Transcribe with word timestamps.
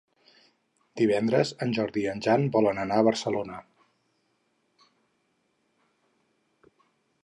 Divendres 1.01 1.51
en 1.65 1.75
Jordi 1.79 2.01
i 2.05 2.09
en 2.13 2.23
Jan 2.27 2.47
volen 2.57 2.81
anar 2.85 2.99
a 3.01 3.05
Barcelona. 3.11 3.61